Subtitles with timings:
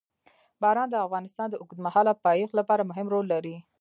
[0.61, 3.55] باران د افغانستان د اوږدمهاله پایښت لپاره مهم رول لري.